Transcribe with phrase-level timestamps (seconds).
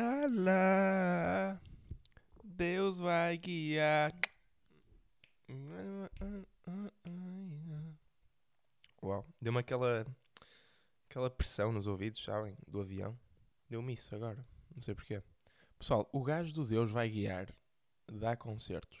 [0.00, 1.60] Lá, lá,
[2.42, 4.10] Deus vai guiar.
[9.02, 10.06] Uau, deu-me aquela,
[11.06, 12.56] aquela pressão nos ouvidos, sabem?
[12.66, 13.14] Do avião.
[13.68, 14.42] Deu-me isso agora,
[14.74, 15.22] não sei porquê.
[15.78, 17.54] Pessoal, o gajo do Deus vai guiar
[18.10, 18.98] dá concertos.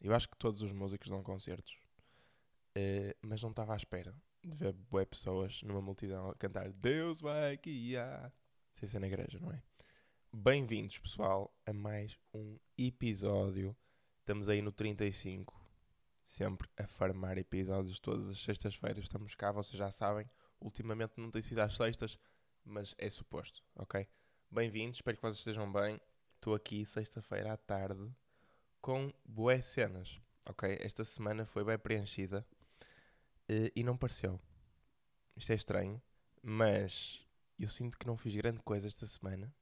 [0.00, 1.78] Eu acho que todos os músicos dão concertos.
[2.76, 4.12] Uh, mas não estava à espera
[4.42, 8.32] de ver boé pessoas numa multidão a cantar Deus vai guiar.
[8.74, 9.62] Sem ser na igreja, não é?
[10.36, 13.74] Bem-vindos, pessoal, a mais um episódio.
[14.18, 15.54] Estamos aí no 35.
[16.24, 19.04] Sempre a farmar episódios todas as sextas-feiras.
[19.04, 20.28] Estamos cá, vocês já sabem.
[20.60, 22.18] Ultimamente não tem sido às sextas,
[22.64, 24.08] mas é suposto, ok?
[24.50, 26.00] Bem-vindos, espero que vocês estejam bem.
[26.34, 28.12] Estou aqui sexta-feira à tarde
[28.80, 30.78] com boas cenas, ok?
[30.80, 32.44] Esta semana foi bem preenchida
[33.48, 34.40] uh, e não pareceu.
[35.36, 36.02] Isto é estranho,
[36.42, 37.24] mas
[37.56, 39.54] eu sinto que não fiz grande coisa esta semana.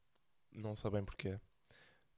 [0.53, 1.41] Não sei bem porquê.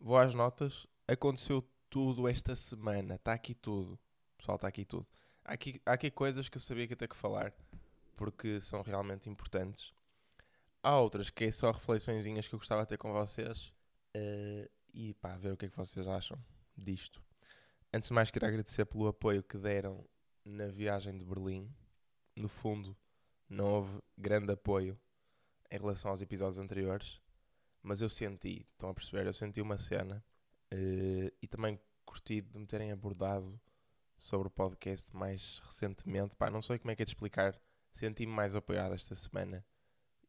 [0.00, 0.86] Vou às notas.
[1.06, 3.14] Aconteceu tudo esta semana.
[3.14, 3.98] Está aqui tudo.
[4.36, 5.06] Pessoal, está aqui tudo.
[5.44, 7.52] Há aqui, há aqui coisas que eu sabia que ia ter que falar
[8.16, 9.92] porque são realmente importantes.
[10.82, 13.72] Há outras que é só reflexõezinhas que eu gostava de ter com vocês
[14.16, 16.38] uh, e pá, ver o que é que vocês acham
[16.76, 17.22] disto.
[17.92, 20.04] Antes de mais, quero agradecer pelo apoio que deram
[20.44, 21.72] na viagem de Berlim.
[22.36, 22.96] No fundo,
[23.48, 24.98] não houve grande apoio
[25.70, 27.20] em relação aos episódios anteriores,
[27.84, 29.26] mas eu senti, estão a perceber?
[29.26, 30.24] Eu senti uma cena
[30.72, 33.60] uh, e também curti de me terem abordado
[34.16, 36.34] sobre o podcast mais recentemente.
[36.34, 37.60] Pá, não sei como é que é de explicar.
[37.92, 39.64] Senti-me mais apoiado esta semana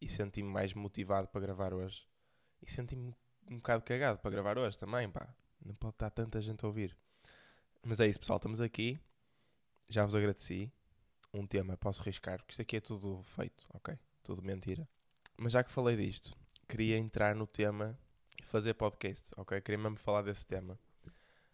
[0.01, 2.05] e senti-me mais motivado para gravar hoje.
[2.61, 3.15] E senti-me
[3.49, 5.33] um bocado cagado para gravar hoje também, pá.
[5.63, 6.95] Não pode estar tanta gente a ouvir.
[7.81, 8.35] Mas é isso, pessoal.
[8.35, 8.99] Estamos aqui.
[9.87, 10.69] Já vos agradeci.
[11.33, 13.97] Um tema posso riscar, porque isto aqui é tudo feito, ok?
[14.23, 14.87] Tudo mentira.
[15.37, 16.35] Mas já que falei disto,
[16.67, 17.97] queria entrar no tema
[18.45, 19.59] fazer podcast, ok?
[19.59, 20.79] Queria mesmo falar desse tema.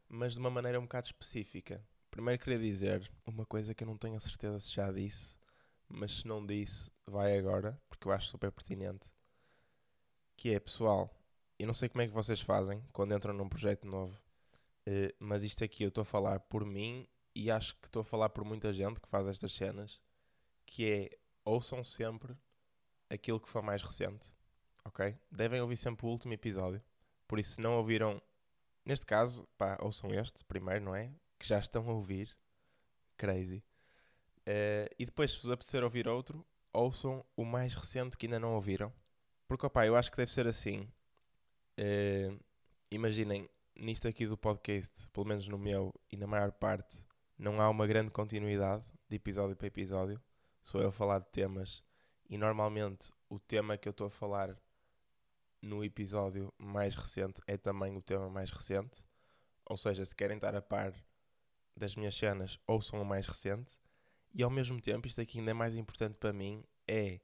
[0.07, 1.83] Mas de uma maneira um bocado específica.
[2.09, 5.37] Primeiro queria dizer uma coisa que eu não tenho a certeza se já disse,
[5.87, 9.07] mas se não disse, vai agora, porque eu acho super pertinente.
[10.35, 11.09] Que é, pessoal,
[11.57, 14.15] eu não sei como é que vocês fazem quando entram num projeto novo,
[14.87, 18.05] uh, mas isto aqui eu estou a falar por mim e acho que estou a
[18.05, 20.01] falar por muita gente que faz estas cenas,
[20.65, 22.35] que é ouçam sempre
[23.09, 24.35] aquilo que for mais recente,
[24.85, 25.17] ok?
[25.31, 26.81] Devem ouvir sempre o último episódio,
[27.27, 28.21] por isso se não ouviram,
[28.85, 31.11] neste caso, pá, ouçam este primeiro, não é?
[31.39, 32.35] Que já estão a ouvir,
[33.17, 33.63] crazy.
[34.41, 38.55] Uh, e depois, se vos apetecer ouvir outro, ouçam o mais recente que ainda não
[38.55, 38.91] ouviram.
[39.47, 40.91] Porque, opá, eu acho que deve ser assim.
[41.79, 42.37] Uh,
[42.89, 47.03] imaginem, nisto aqui do podcast, pelo menos no meu e na maior parte,
[47.37, 50.21] não há uma grande continuidade de episódio para episódio.
[50.61, 51.83] Sou eu a falar de temas
[52.29, 54.55] e normalmente o tema que eu estou a falar
[55.61, 59.03] no episódio mais recente é também o tema mais recente.
[59.65, 60.93] Ou seja, se querem estar a par
[61.75, 63.73] das minhas cenas, ouçam o mais recente.
[64.33, 67.19] E ao mesmo tempo, isto aqui ainda é mais importante para mim, é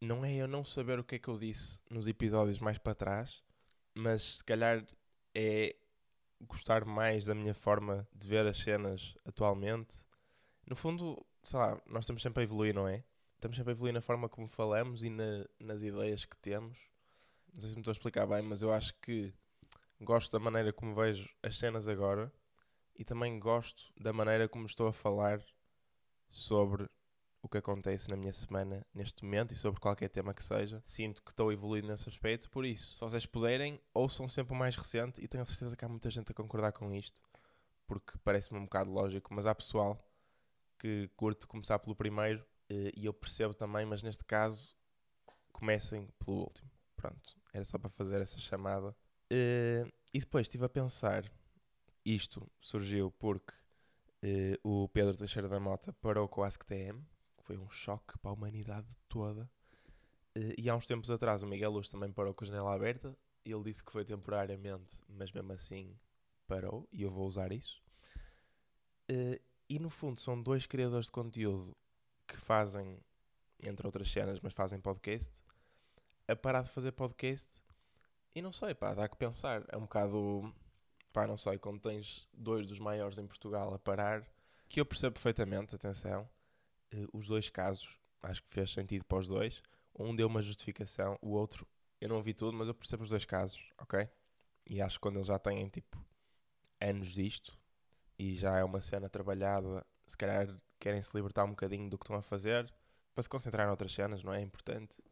[0.00, 2.94] não é eu não saber o que é que eu disse nos episódios mais para
[2.94, 3.42] trás,
[3.94, 4.84] mas se calhar
[5.34, 5.76] é
[6.40, 9.96] gostar mais da minha forma de ver as cenas atualmente.
[10.66, 13.04] No fundo, sei lá, nós estamos sempre a evoluir, não é?
[13.34, 16.88] Estamos sempre a evoluir na forma como falamos e na, nas ideias que temos.
[17.58, 19.34] Não sei se me estou a explicar bem, mas eu acho que
[20.00, 22.32] gosto da maneira como vejo as cenas agora
[22.94, 25.42] e também gosto da maneira como estou a falar
[26.30, 26.88] sobre
[27.42, 30.80] o que acontece na minha semana neste momento e sobre qualquer tema que seja.
[30.84, 34.76] Sinto que estou evoluindo nesse aspecto, por isso, se vocês puderem, ouçam sempre o mais
[34.76, 37.20] recente e tenho a certeza que há muita gente a concordar com isto,
[37.88, 40.00] porque parece-me um bocado lógico, mas há pessoal
[40.78, 44.76] que curte começar pelo primeiro eh, e eu percebo também, mas neste caso,
[45.52, 46.77] comecem pelo último.
[46.98, 48.94] Pronto, era só para fazer essa chamada.
[49.30, 51.24] Eh, e depois estive a pensar,
[52.04, 53.54] isto surgiu porque
[54.20, 57.00] eh, o Pedro Teixeira da Mota parou com o AskTM,
[57.44, 59.48] foi um choque para a humanidade toda.
[60.36, 63.16] Uh, e há uns tempos atrás o Miguel Luz também parou com a janela aberta.
[63.44, 65.96] Ele disse que foi temporariamente, mas mesmo assim
[66.46, 67.80] parou e eu vou usar isso.
[69.10, 71.76] Uh, e no fundo são dois criadores de conteúdo
[72.26, 73.00] que fazem,
[73.62, 75.42] entre outras cenas, mas fazem podcast,
[76.28, 77.62] a parar de fazer podcast.
[78.34, 79.64] E não sei, pá, dá que pensar.
[79.68, 80.54] É um bocado,
[81.12, 84.24] pá, não sei, quando tens dois dos maiores em Portugal a parar,
[84.68, 86.28] que eu percebo perfeitamente, atenção
[86.94, 89.62] uh, os dois casos, acho que fez sentido para os dois.
[89.98, 91.66] Um deu uma justificação, o outro,
[92.00, 94.08] eu não vi tudo, mas eu percebo os dois casos, ok?
[94.66, 95.98] E acho que quando eles já têm tipo
[96.80, 97.58] anos disto
[98.18, 100.46] e já é uma cena trabalhada, se calhar
[100.78, 102.72] querem se libertar um bocadinho do que estão a fazer
[103.14, 104.38] para se concentrar em outras cenas, não é?
[104.38, 105.02] é importante.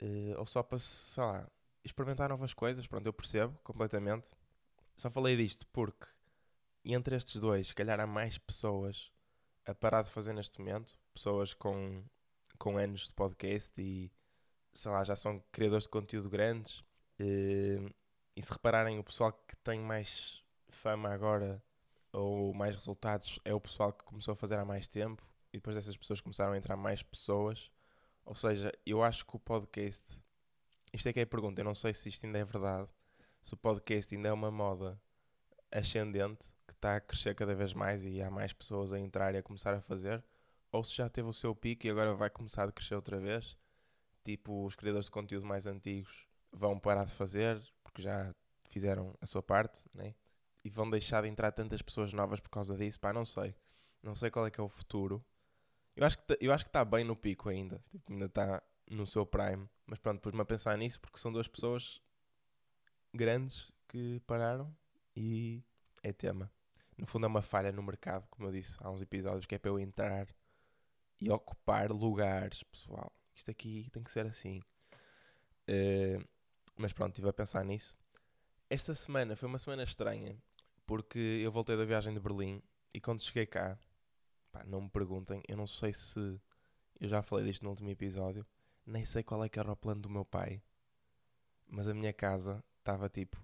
[0.00, 1.48] Uh, ou só para, sei lá,
[1.84, 4.28] experimentar novas coisas, pronto, eu percebo completamente.
[4.96, 6.06] Só falei disto porque
[6.84, 9.10] entre estes dois, se calhar há mais pessoas
[9.64, 12.04] a parar de fazer neste momento, pessoas com,
[12.58, 14.10] com anos de podcast e
[14.72, 16.84] sei lá, já são criadores de conteúdo grandes.
[17.18, 17.90] Eh,
[18.36, 21.62] e se repararem, o pessoal que tem mais fama agora
[22.12, 25.74] ou mais resultados é o pessoal que começou a fazer há mais tempo e depois
[25.74, 27.70] dessas pessoas começaram a entrar mais pessoas.
[28.26, 30.20] Ou seja, eu acho que o podcast.
[30.92, 32.88] Isto é que é a pergunta, eu não sei se isto ainda é verdade.
[33.42, 35.00] Se o podcast ainda é uma moda
[35.70, 39.38] ascendente que está a crescer cada vez mais e há mais pessoas a entrar e
[39.38, 40.24] a começar a fazer,
[40.72, 43.56] ou se já teve o seu pico e agora vai começar a crescer outra vez.
[44.24, 48.34] Tipo, os criadores de conteúdo mais antigos vão parar de fazer porque já
[48.68, 50.16] fizeram a sua parte, né?
[50.64, 52.98] E vão deixar de entrar tantas pessoas novas por causa disso.
[52.98, 53.54] Pá, não sei.
[54.02, 55.24] Não sei qual é que é o futuro.
[55.96, 57.82] Eu acho que eu acho que está bem no pico ainda.
[57.90, 59.68] Tipo, ainda está no seu prime.
[59.86, 62.02] Mas pronto, pus-me a pensar nisso porque são duas pessoas
[63.14, 64.74] grandes que pararam
[65.16, 65.62] e
[66.02, 66.50] é tema.
[66.98, 69.58] No fundo é uma falha no mercado, como eu disse há uns episódios, que é
[69.58, 70.26] para eu entrar
[71.20, 73.12] e ocupar lugares, pessoal.
[73.34, 74.60] Isto aqui tem que ser assim.
[75.68, 76.26] Uh,
[76.76, 77.96] mas pronto, estive a pensar nisso.
[78.68, 80.36] Esta semana foi uma semana estranha,
[80.86, 83.78] porque eu voltei da viagem de Berlim e quando cheguei cá,
[84.56, 86.40] pá, não me perguntem, eu não sei se.
[86.98, 88.46] Eu já falei disto no último episódio,
[88.86, 90.62] nem sei qual é que era o plano do meu pai,
[91.68, 93.36] mas a minha casa estava tipo.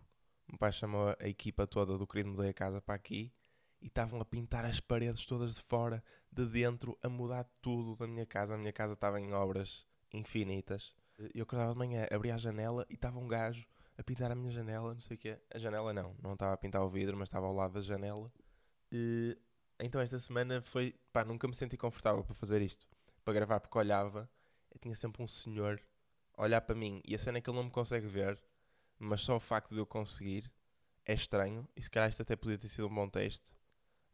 [0.49, 3.33] O meu pai chamou a equipa toda do querido mudei a casa para aqui
[3.81, 8.07] e estavam a pintar as paredes todas de fora, de dentro, a mudar tudo da
[8.07, 8.55] minha casa.
[8.55, 10.95] A minha casa estava em obras infinitas.
[11.35, 13.67] Eu acordava de manhã, abria a janela e estava um gajo
[13.97, 15.39] a pintar a minha janela, não sei o quê.
[15.51, 18.33] A janela não, não estava a pintar o vidro, mas estava ao lado da janela.
[18.91, 19.39] E,
[19.83, 22.87] então esta semana foi, pá, nunca me senti confortável para fazer isto.
[23.25, 24.29] Para gravar, porque olhava,
[24.71, 25.81] eu tinha sempre um senhor
[26.37, 27.01] a olhar para mim.
[27.05, 28.43] E a cena é que ele não me consegue ver,
[28.99, 30.51] mas só o facto de eu conseguir
[31.05, 31.69] é estranho.
[31.77, 33.53] E se calhar isto até podia ter sido um bom teste.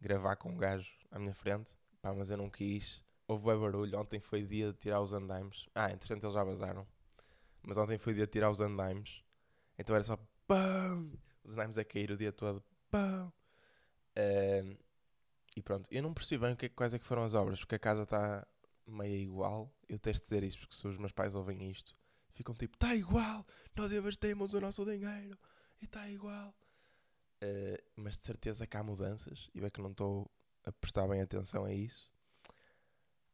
[0.00, 1.72] Gravar com um gajo à minha frente.
[2.00, 3.04] Pá, mas eu não quis.
[3.26, 3.98] Houve bem barulho.
[3.98, 5.66] Ontem foi dia de tirar os andaimes.
[5.74, 6.86] Ah, entretanto eles já vazaram.
[7.62, 9.22] Mas ontem foi dia de tirar os andaimes.
[9.78, 10.16] Então era só
[10.46, 11.12] pão!
[11.44, 12.62] Os andaimes a cair o dia todo.
[12.90, 13.32] Pão!
[14.16, 14.87] Uh,
[15.58, 17.58] e pronto, eu não percebi bem o que, é quais é que foram as obras,
[17.58, 18.46] porque a casa está
[18.86, 19.74] meio igual.
[19.88, 21.96] Eu testo dizer isto porque se os meus pais ouvem isto,
[22.32, 23.44] ficam tipo, está igual,
[23.74, 25.36] nós investemos o nosso dinheiro
[25.80, 26.54] e está igual.
[27.42, 30.30] Uh, mas de certeza que há mudanças e é que não estou
[30.64, 32.08] a prestar bem atenção a isso.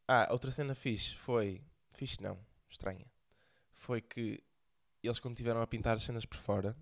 [0.08, 1.62] Ah, outra cena fixe foi.
[1.92, 2.38] Fixe não,
[2.70, 3.06] estranha.
[3.70, 4.42] Foi que
[5.02, 6.74] eles, quando tiveram a pintar as cenas por fora,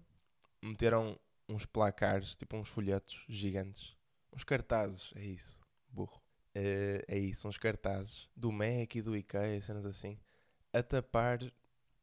[0.63, 1.19] meteram
[1.49, 3.97] uns placares, tipo uns folhetos gigantes.
[4.33, 6.21] Uns cartazes, é isso, burro.
[6.55, 10.19] Uh, é isso, uns cartazes do Mac e do IKEA, cenas assim,
[10.73, 11.39] a tapar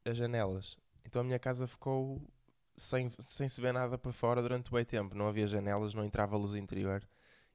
[0.05, 0.77] as janelas.
[1.05, 2.21] Então a minha casa ficou
[2.75, 5.15] sem, sem se ver nada para fora durante bem tempo.
[5.15, 7.07] Não havia janelas, não entrava luz interior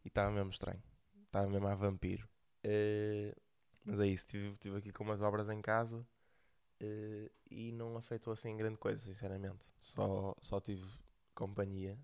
[0.04, 0.82] e estava mesmo estranho.
[1.26, 2.28] Estava mesmo a vampiro.
[2.64, 3.34] Uh,
[3.84, 5.98] mas é isso, estive, estive aqui com umas obras em casa
[6.82, 9.66] uh, e não afetou assim grande coisa, sinceramente.
[9.80, 10.86] Só, só tive
[11.34, 11.98] companhia.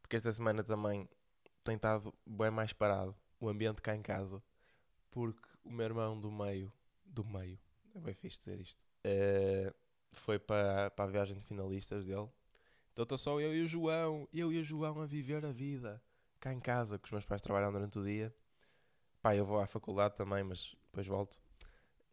[0.00, 1.08] Porque esta semana também
[1.64, 4.42] tem estado bem mais parado o ambiente cá em casa.
[5.10, 6.72] Porque o meu irmão do meio,
[7.04, 7.58] do meio,
[7.94, 9.74] é bem fixe dizer isto, uh,
[10.12, 12.28] foi para, para a viagem de finalistas dele.
[12.92, 16.02] Então estou só eu e o João, eu e o João a viver a vida
[16.38, 18.34] cá em casa, que os meus pais trabalham durante o dia.
[19.20, 21.34] Pá, eu vou à faculdade também, mas depois volto.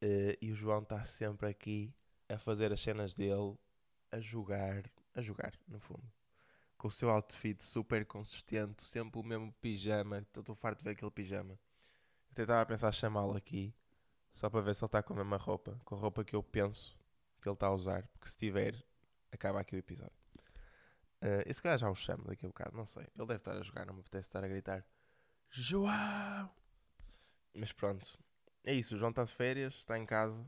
[0.01, 1.93] Uh, e o João está sempre aqui
[2.29, 3.57] a fazer as cenas dele,
[4.11, 4.83] a jogar,
[5.15, 6.16] a jogar, no fundo.
[6.77, 10.19] Com o seu outfit super consistente, sempre o mesmo pijama.
[10.19, 11.59] Estou farto de ver aquele pijama.
[12.31, 13.73] Até estava a pensar chamá-lo aqui,
[14.31, 16.43] só para ver se ele está com a mesma roupa, com a roupa que eu
[16.43, 16.95] penso
[17.41, 18.75] que ele está a usar, porque se tiver,
[19.31, 20.15] acaba aqui o episódio.
[21.19, 23.07] Uh, esse cara já o chamo daqui a bocado, não sei.
[23.17, 24.85] Ele deve estar a jogar, não me apetece estar a gritar
[25.49, 26.49] João!
[27.53, 28.19] Mas pronto,
[28.65, 28.95] é isso.
[28.95, 30.45] O João está de férias, está em casa.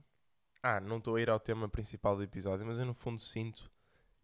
[0.61, 3.71] Ah, não estou a ir ao tema principal do episódio, mas eu no fundo sinto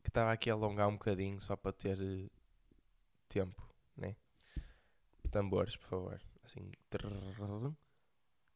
[0.06, 2.32] que estava aqui a alongar um bocadinho só para ter uh,
[3.28, 4.16] tempo, né?
[5.32, 6.22] Tambores, por favor.
[6.44, 6.72] Assim.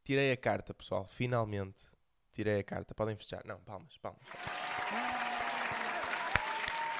[0.03, 1.07] Tirei a carta, pessoal.
[1.07, 1.83] Finalmente
[2.29, 2.93] tirei a carta.
[2.93, 3.43] Podem fechar.
[3.45, 4.21] Não, palmas, palmas.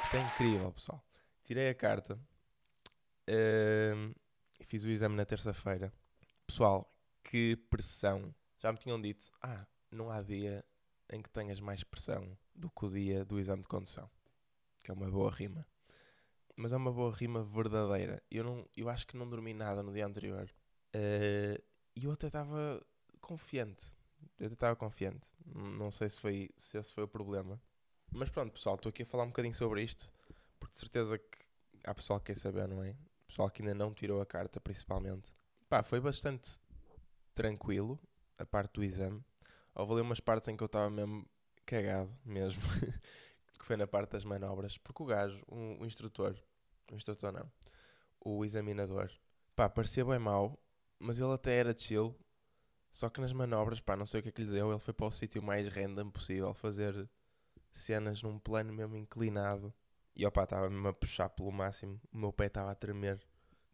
[0.04, 1.06] Isto é incrível, pessoal.
[1.44, 2.20] Tirei a carta.
[3.30, 4.16] Uh,
[4.66, 5.94] fiz o exame na terça-feira.
[6.48, 6.92] Pessoal,
[7.24, 8.34] que pressão.
[8.58, 10.66] Já me tinham dito, ah, não há dia
[11.12, 14.10] em que tenhas mais pressão do que o dia do exame de condução.
[14.84, 15.66] Que é uma boa rima.
[16.56, 18.22] Mas é uma boa rima verdadeira.
[18.30, 20.50] Eu, não, eu acho que não dormi nada no dia anterior.
[20.96, 21.62] Uh,
[21.96, 22.84] e eu até estava
[23.22, 23.86] confiante.
[24.38, 25.28] Eu até estava confiante.
[25.46, 27.62] Não sei se, foi, se esse foi o problema.
[28.12, 30.12] Mas pronto, pessoal, estou aqui a falar um bocadinho sobre isto,
[30.60, 31.38] porque de certeza que
[31.84, 32.96] há pessoal que quer saber, não é?
[33.28, 35.32] Pessoal que ainda não tirou a carta, principalmente.
[35.68, 36.60] Pá, foi bastante
[37.34, 38.00] tranquilo
[38.40, 39.24] a parte do exame.
[39.76, 41.26] Houve ali umas partes em que eu estava mesmo
[41.66, 42.62] cagado, mesmo.
[43.60, 44.78] que foi na parte das manobras.
[44.78, 46.36] Porque o gajo, o, o instrutor,
[46.92, 47.52] o instrutor não,
[48.20, 49.12] o examinador,
[49.56, 50.58] pá, parecia bem mau,
[50.98, 52.16] mas ele até era chill.
[52.92, 54.72] Só que nas manobras, pá, não sei o que é que lhe deu.
[54.72, 57.08] Ele foi para o sítio mais random possível, fazer
[57.72, 59.72] cenas num plano mesmo inclinado.
[60.16, 62.02] E opá, estava mesmo a puxar pelo máximo.
[62.12, 63.22] O meu pé estava a tremer.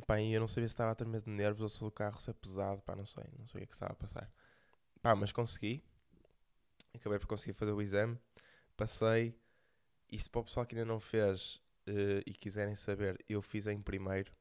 [0.05, 2.19] Pá, e eu não sabia se estava a tremer de nervos ou se o carro
[2.19, 2.81] ser pesado.
[2.81, 3.23] Pá, não sei.
[3.37, 4.29] Não sei o que é que estava a passar.
[5.01, 5.81] Pá, mas consegui.
[6.93, 8.19] Acabei por conseguir fazer o exame.
[8.75, 9.39] Passei.
[10.11, 11.55] Isto para o pessoal que ainda não fez
[11.87, 14.31] uh, e quiserem saber, eu fiz em primeiro.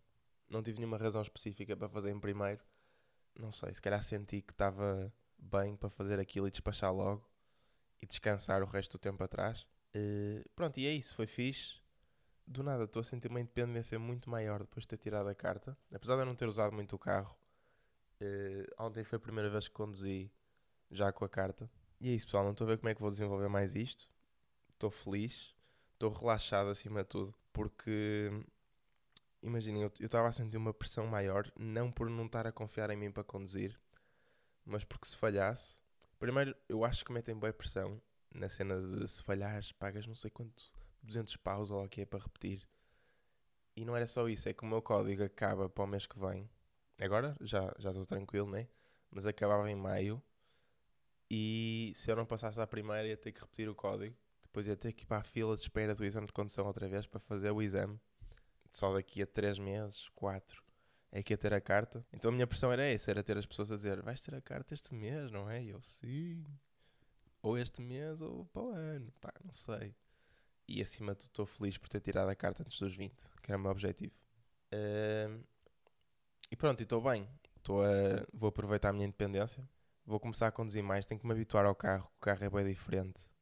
[0.49, 2.63] Não tive nenhuma razão específica para fazer em primeiro.
[3.35, 7.29] Não sei, se calhar senti que estava bem para fazer aquilo e despachar logo
[8.01, 9.67] e descansar o resto do tempo atrás.
[9.95, 11.83] Uh, pronto, e é isso, foi fixe.
[12.47, 15.77] Do nada estou a sentir uma independência muito maior depois de ter tirado a carta.
[15.93, 17.35] Apesar de eu não ter usado muito o carro,
[18.21, 20.31] uh, ontem foi a primeira vez que conduzi
[20.91, 21.71] já com a carta.
[22.01, 22.45] E é isso, pessoal.
[22.45, 24.11] Não estou a ver como é que vou desenvolver mais isto.
[24.69, 25.54] Estou feliz,
[25.95, 28.31] estou relaxado acima de tudo, porque
[29.43, 32.97] imaginem, eu estava a sentir uma pressão maior, não por não estar a confiar em
[32.97, 33.79] mim para conduzir,
[34.65, 35.79] mas porque se falhasse,
[36.19, 38.01] primeiro eu acho que metem boa pressão
[38.35, 40.73] na cena de se falhares, pagas não sei quanto,
[41.03, 42.67] 200 paus ou o que é para repetir.
[43.77, 46.19] E não era só isso, é que o meu código acaba para o mês que
[46.19, 46.49] vem.
[47.01, 48.69] Agora já já estou tranquilo, né?
[49.11, 50.23] Mas acabava em maio.
[51.31, 54.17] E se eu não passasse à primeira, ia ter que repetir o código.
[54.55, 56.87] Depois ia ter que ir para a fila de espera do exame de condução outra
[56.87, 57.99] vez para fazer o exame.
[58.71, 60.63] Só daqui a 3 meses, 4,
[61.11, 62.07] é que ia ter a carta.
[62.13, 64.41] Então a minha pressão era essa: era ter as pessoas a dizer, vais ter a
[64.41, 65.61] carta este mês, não é?
[65.61, 66.47] E eu, sim.
[67.43, 69.13] Ou este mês ou para o ano.
[69.21, 69.93] Pá, não sei.
[70.69, 73.51] E acima de tudo estou feliz por ter tirado a carta antes dos 20, que
[73.51, 74.15] era o meu objetivo.
[74.73, 75.45] Uh,
[76.49, 77.29] e pronto, estou bem.
[77.61, 79.69] Tô a, vou aproveitar a minha independência.
[80.07, 81.07] Vou começar a conduzir mais.
[81.07, 82.09] Tenho que me habituar ao carro.
[82.19, 83.34] O carro é bem diferente.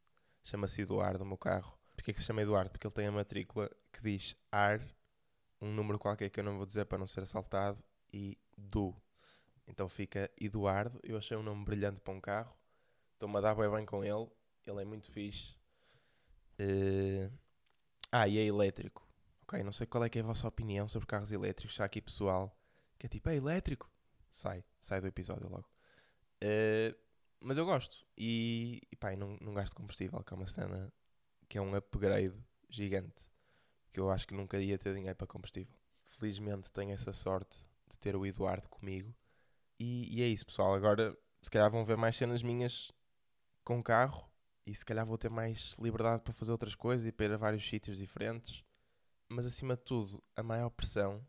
[0.43, 1.77] Chama-se Eduardo, o meu carro.
[1.95, 2.71] Porquê é que se chama Eduardo?
[2.71, 4.81] Porque ele tem a matrícula que diz AR,
[5.61, 7.83] um número qualquer que eu não vou dizer para não ser assaltado,
[8.13, 8.95] e DU.
[9.67, 11.01] Então fica Eduardo.
[11.03, 12.55] Eu achei um nome brilhante para um carro.
[13.15, 14.29] Estou-me a dar bem, bem com ele.
[14.67, 15.55] Ele é muito fixe.
[16.59, 17.33] Uh...
[18.11, 19.07] Ah, e é elétrico.
[19.43, 21.77] Ok, não sei qual é que é a vossa opinião sobre carros elétricos.
[21.77, 22.55] Já aqui pessoal
[22.99, 23.91] que é tipo, é elétrico.
[24.31, 25.69] Sai, sai do episódio logo.
[26.43, 26.95] Uh,
[27.43, 28.07] mas eu gosto.
[28.17, 30.93] E, e pá, não, não gasto combustível, que é uma cena
[31.49, 32.35] que é um upgrade
[32.69, 33.31] gigante.
[33.91, 35.75] Que eu acho que nunca ia ter dinheiro para combustível.
[36.07, 37.59] Felizmente tenho essa sorte
[37.89, 39.15] de ter o Eduardo comigo.
[39.79, 40.75] E, e é isso, pessoal.
[40.75, 42.91] Agora, se calhar vão ver mais cenas minhas
[43.65, 44.31] com carro.
[44.65, 47.37] E se calhar vou ter mais liberdade para fazer outras coisas e para ir a
[47.37, 48.65] vários sítios diferentes.
[49.29, 51.21] Mas acima de tudo, a maior pressão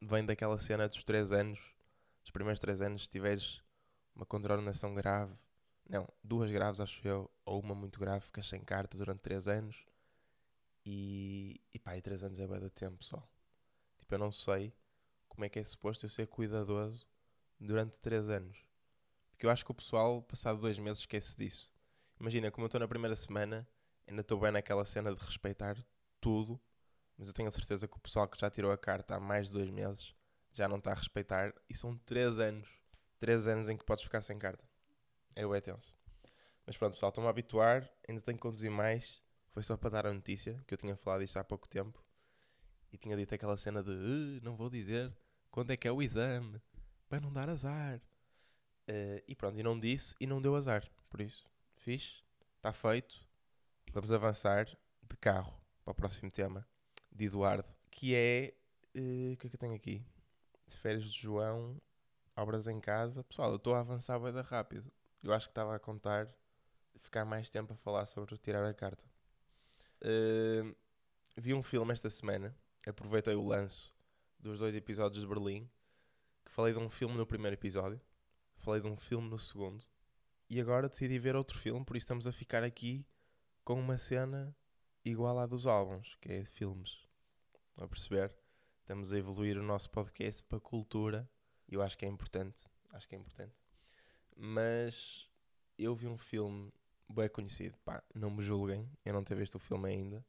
[0.00, 1.74] vem daquela cena dos 3 anos.
[2.24, 3.60] Os primeiros 3 anos, se tiveres
[4.20, 5.34] uma contraordenação grave,
[5.88, 9.84] não, duas graves acho eu, ou uma muito grave, ficas sem carta durante 3 anos.
[10.84, 13.28] E, e pá, e 3 anos é bem de tempo, pessoal.
[13.98, 14.72] Tipo, eu não sei
[15.28, 17.06] como é que é suposto eu ser cuidadoso
[17.58, 18.58] durante 3 anos.
[19.30, 21.72] Porque eu acho que o pessoal, passado 2 meses, esquece disso.
[22.20, 23.66] Imagina, como eu estou na primeira semana,
[24.06, 25.76] ainda estou bem naquela cena de respeitar
[26.20, 26.60] tudo
[27.20, 29.48] mas eu tenho a certeza que o pessoal que já tirou a carta há mais
[29.48, 30.14] de dois meses
[30.52, 31.52] já não está a respeitar.
[31.68, 32.79] E são três anos.
[33.20, 34.64] Três anos em que podes ficar sem carta.
[35.36, 35.94] É o tenso.
[36.66, 37.88] Mas pronto, pessoal, estou-me a habituar.
[38.08, 39.22] Ainda tenho que conduzir mais.
[39.50, 42.02] Foi só para dar a notícia, que eu tinha falado isto há pouco tempo.
[42.90, 45.14] E tinha dito aquela cena de uh, não vou dizer
[45.50, 46.60] quando é que é o exame.
[47.10, 48.00] Para não dar azar.
[48.88, 50.90] Uh, e pronto, e não disse e não deu azar.
[51.10, 51.46] Por isso,
[51.76, 52.24] fiz.
[52.56, 53.22] Está feito.
[53.92, 54.64] Vamos avançar
[55.02, 56.66] de carro para o próximo tema
[57.12, 58.54] de Eduardo, que é.
[58.96, 60.02] Uh, o que é que eu tenho aqui?
[60.66, 61.80] De férias de João,
[62.40, 63.22] obras em casa.
[63.24, 64.90] Pessoal, eu estou a avançar bem da rápido.
[65.22, 66.28] Eu acho que estava a contar
[67.00, 69.04] ficar mais tempo a falar sobre tirar a carta.
[70.02, 70.74] Uh,
[71.36, 72.56] vi um filme esta semana,
[72.86, 73.94] aproveitei o lanço
[74.38, 75.68] dos dois episódios de Berlim,
[76.44, 78.00] que falei de um filme no primeiro episódio,
[78.54, 79.84] falei de um filme no segundo,
[80.48, 83.06] e agora decidi ver outro filme, por isso estamos a ficar aqui
[83.64, 84.56] com uma cena
[85.04, 87.06] igual à dos álbuns, que é filmes.
[87.76, 88.34] A perceber?
[88.80, 91.28] Estamos a evoluir o nosso podcast para cultura.
[91.70, 92.64] Eu acho que é importante.
[92.92, 93.54] Acho que é importante.
[94.36, 95.28] Mas
[95.78, 96.72] eu vi um filme
[97.08, 97.76] bem conhecido.
[97.84, 98.90] Pá, não me julguem.
[99.04, 100.24] Eu não tenho visto o filme ainda.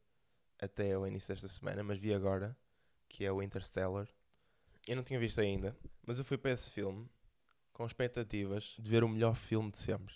[0.59, 1.83] Até o início desta semana.
[1.83, 2.55] Mas vi agora.
[3.09, 4.07] Que é o Interstellar.
[4.87, 5.75] Eu não tinha visto ainda.
[6.05, 7.09] Mas eu fui para esse filme
[7.73, 10.15] com expectativas de ver o melhor filme de sempre.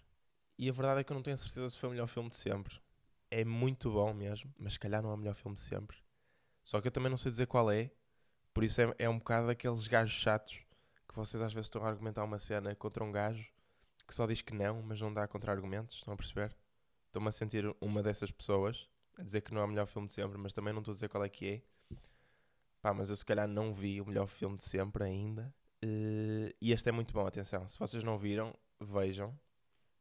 [0.57, 2.37] E a verdade é que eu não tenho certeza se foi o melhor filme de
[2.37, 2.79] sempre
[3.35, 5.97] é muito bom mesmo, mas se calhar não é o melhor filme de sempre.
[6.63, 7.91] Só que eu também não sei dizer qual é,
[8.53, 10.61] por isso é, é um bocado daqueles gajos chatos
[11.15, 13.47] vocês às vezes estão a argumentar uma cena contra um gajo
[14.07, 16.55] que só diz que não, mas não dá contra-argumentos, estão a perceber?
[17.07, 20.13] Estou-me a sentir uma dessas pessoas a dizer que não é o melhor filme de
[20.13, 21.97] sempre, mas também não estou a dizer qual é que é.
[22.81, 25.53] Pá, mas eu se calhar não vi o melhor filme de sempre ainda.
[25.83, 27.67] Uh, e este é muito bom, atenção.
[27.67, 29.37] Se vocês não viram, vejam.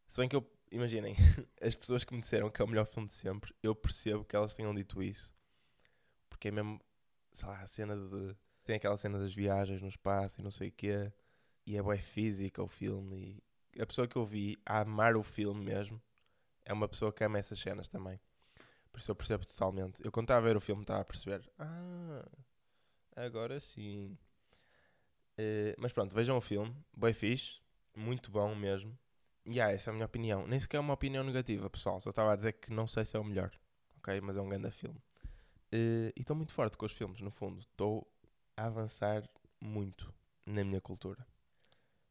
[0.09, 1.16] Se bem que eu, imaginem,
[1.62, 4.37] as pessoas que me disseram que é o melhor filme de sempre, eu percebo que
[4.37, 5.35] elas tenham dito isso.
[6.28, 6.80] Porque é mesmo,
[7.33, 8.37] sei lá, a cena de.
[8.64, 11.12] Tem aquela cena das viagens no espaço e não sei o quê.
[11.66, 13.42] E é boa física o filme.
[13.75, 16.00] E a pessoa que eu vi a amar o filme mesmo
[16.64, 18.18] é uma pessoa que ama essas cenas também.
[18.90, 20.04] Por isso eu percebo totalmente.
[20.04, 21.49] Eu quando estava a ver o filme estava a perceber.
[21.59, 22.25] Ah,
[23.16, 24.16] agora sim.
[25.38, 26.75] Uh, mas pronto, vejam o filme.
[26.97, 27.61] Bem fixe.
[27.94, 28.97] Muito bom mesmo.
[29.44, 30.47] E yeah, essa é a minha opinião.
[30.47, 32.00] Nem sequer é uma opinião negativa, pessoal.
[32.00, 33.50] Só estava a dizer que não sei se é o melhor.
[33.99, 34.21] Ok?
[34.21, 34.99] Mas é um grande filme.
[35.73, 37.61] Uh, e estou muito forte com os filmes, no fundo.
[37.61, 38.09] Estou
[38.57, 39.29] a avançar
[39.61, 40.13] muito
[40.47, 41.27] na minha cultura.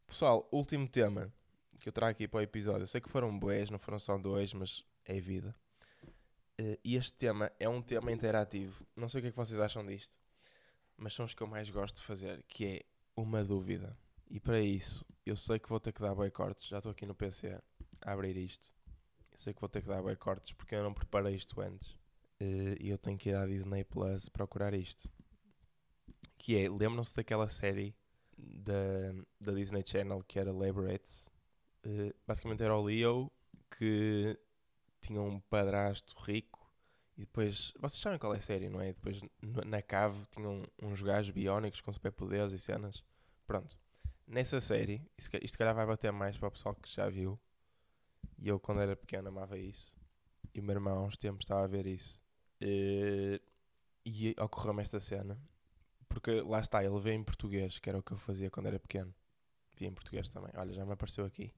[0.07, 1.31] Pessoal, último tema
[1.79, 2.83] que eu trago aqui para o episódio.
[2.83, 5.55] Eu sei que foram boés, não foram só dois, mas é vida.
[6.59, 8.85] Uh, e este tema é um tema interativo.
[8.95, 10.17] Não sei o que é que vocês acham disto,
[10.97, 12.81] mas são os que eu mais gosto de fazer, que é
[13.15, 13.97] uma dúvida.
[14.29, 16.31] E para isso, eu sei que vou ter que dar bem.
[16.59, 17.59] Já estou aqui no PC
[18.01, 18.73] a abrir isto.
[19.31, 20.15] Eu sei que vou ter que dar bem
[20.55, 21.89] porque eu não preparei isto antes.
[22.41, 25.09] Uh, e eu tenho que ir à Disney Plus procurar isto.
[26.37, 27.95] Que é, lembram-se daquela série
[28.37, 28.73] da,
[29.39, 31.31] da Disney Channel que era Laborates?
[31.85, 33.31] Uh, basicamente era o Leo
[33.69, 34.37] que
[35.01, 36.63] tinha um padrasto rico
[37.17, 38.87] e depois, vocês sabem qual é a série, não é?
[38.87, 43.03] Depois na cave tinham uns gajos biónicos com superpoderes e cenas.
[43.45, 43.77] Pronto.
[44.25, 47.39] Nessa série, isto, isto calhar vai bater mais para o pessoal que já viu.
[48.39, 49.95] E eu quando era pequeno amava isso.
[50.53, 52.21] E o meu irmão há uns tempos estava a ver isso.
[52.61, 53.39] Uh,
[54.05, 55.39] e ocorreu-me esta cena.
[56.13, 58.79] Porque lá está, ele vê em português, que era o que eu fazia quando era
[58.79, 59.11] pequeno.
[59.75, 60.51] Via em português também.
[60.55, 61.51] Olha, já me apareceu aqui.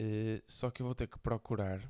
[0.00, 1.86] Uh, só que eu vou ter que procurar,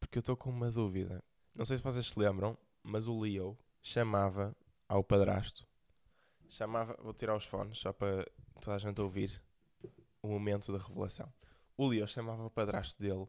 [0.00, 1.22] porque eu estou com uma dúvida.
[1.54, 4.56] Não sei se vocês se lembram, mas o Leo chamava
[4.88, 5.68] ao padrasto.
[6.48, 8.26] Chamava, vou tirar os fones só para
[8.62, 9.42] toda a gente ouvir
[10.22, 11.30] o momento da revelação.
[11.76, 13.28] O Leo chamava o padrasto dele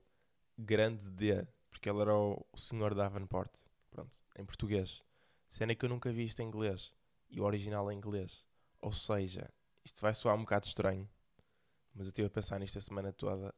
[0.57, 3.51] Grande D, porque ele era o, o senhor Davenport.
[3.91, 5.03] Pronto, em português.
[5.49, 6.93] Cena que eu nunca vi isto em inglês.
[7.31, 8.45] E o original em inglês.
[8.81, 9.49] Ou seja,
[9.83, 11.09] isto vai soar um bocado estranho.
[11.95, 13.53] Mas eu estive a pensar nisto a semana toda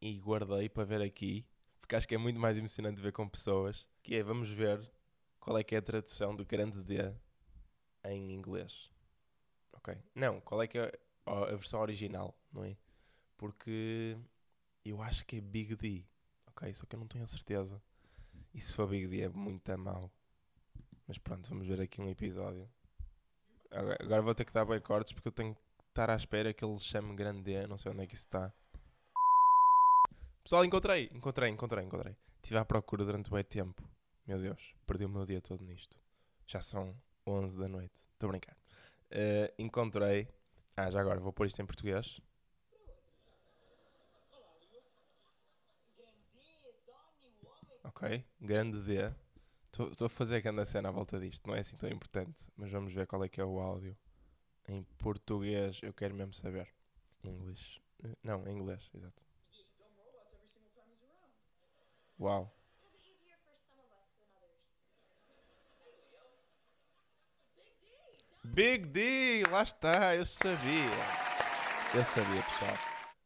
[0.00, 1.46] e guardei para ver aqui,
[1.80, 4.90] porque acho que é muito mais emocionante ver com pessoas, que é, vamos ver
[5.40, 7.12] qual é que é a tradução do grande D
[8.04, 8.90] em inglês.
[9.72, 9.96] Ok?
[10.14, 10.90] Não, qual é que é
[11.26, 12.76] a, versão original, não é?
[13.36, 14.16] Porque
[14.84, 16.04] eu acho que é Big D,
[16.46, 16.72] ok?
[16.72, 17.80] Só que eu não tenho a certeza.
[18.54, 20.10] E se for Big D é muito mal.
[21.06, 22.68] Mas pronto, vamos ver aqui um episódio.
[23.70, 26.64] Agora, vou ter que dar bem cortes porque eu tenho que estar à espera que
[26.64, 28.52] ele chame grande D, não sei onde é que isso está.
[30.42, 32.16] Pessoal, encontrei, encontrei, encontrei, encontrei.
[32.36, 33.82] Estive à procura durante bem tempo.
[34.26, 35.96] Meu Deus, perdi o meu dia todo nisto.
[36.46, 36.94] Já são
[37.26, 38.04] 11 da noite.
[38.12, 38.56] Estou a brincar.
[39.10, 40.28] Uh, encontrei.
[40.76, 42.20] Ah, já agora, vou pôr isto em português.
[47.82, 49.25] Ok, grande D.
[49.84, 51.46] Estou a fazer a grande cena à volta disto.
[51.46, 52.44] Não é assim tão importante.
[52.56, 53.96] Mas vamos ver qual é que é o áudio.
[54.68, 56.68] Em português, eu quero mesmo saber.
[57.22, 57.80] English.
[58.02, 59.26] Eh, não, em inglês, exato.
[62.18, 62.52] Uau.
[68.44, 70.56] Big D, lá está, eu sabia.
[71.94, 72.74] Eu sabia, pessoal.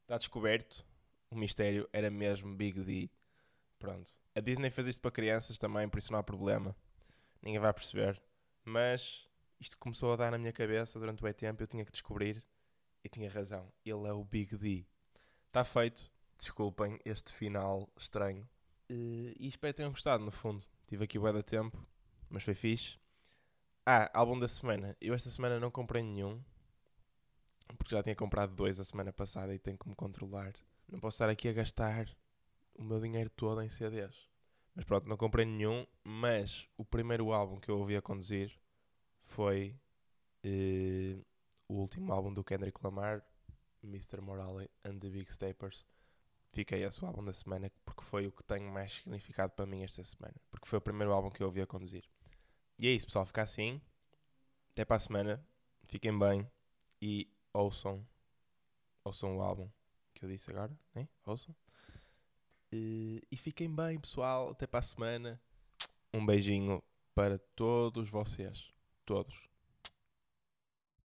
[0.03, 0.85] Está descoberto.
[1.31, 3.09] O mistério era mesmo Big D.
[3.79, 4.20] Pronto.
[4.35, 6.77] A Disney fez isto para crianças também, por isso não há problema.
[7.43, 8.21] Ninguém vai perceber.
[8.65, 11.63] Mas isto começou a dar na minha cabeça durante o tempo.
[11.63, 12.45] Eu tinha que descobrir
[13.03, 13.73] e tinha razão.
[13.85, 14.87] Ele é o Big D.
[15.47, 16.11] Está feito.
[16.39, 18.49] Desculpem este final estranho.
[18.91, 20.65] Uh, e espero que tenham gostado, no fundo.
[20.87, 21.87] Tive aqui o da tempo,
[22.29, 22.99] mas foi fixe.
[23.85, 24.97] Ah, álbum da semana.
[25.01, 26.43] Eu esta semana não comprei nenhum,
[27.77, 30.53] porque já tinha comprado dois a semana passada e tenho que me controlar.
[30.89, 32.09] Não posso estar aqui a gastar
[32.81, 34.29] o meu dinheiro todo em CDs.
[34.75, 38.53] Mas pronto, não comprei nenhum, mas o primeiro álbum que eu ouvi a conduzir
[39.23, 39.77] foi
[40.45, 41.25] uh,
[41.69, 43.23] o último álbum do Kendrick Lamar,
[43.85, 44.21] Mr.
[44.21, 45.87] Morale and the Big Steppers
[46.53, 49.83] fiquei esse o álbum da semana porque foi o que tem mais significado para mim
[49.83, 50.35] esta semana.
[50.51, 52.05] Porque foi o primeiro álbum que eu ouvi a conduzir.
[52.79, 53.27] E é isso, pessoal.
[53.27, 53.81] Fica assim.
[54.73, 55.45] Até para a semana.
[55.87, 56.51] Fiquem bem.
[57.01, 58.07] E ouçam.
[59.05, 59.71] Ouçam o álbum
[60.15, 60.77] que eu disse agora.
[60.95, 61.09] Hein?
[61.25, 61.55] Ouçam.
[62.73, 64.51] E, e fiquem bem, pessoal.
[64.51, 65.41] Até para a semana.
[66.13, 66.83] Um beijinho
[67.15, 68.73] para todos vocês.
[69.05, 69.50] Todos.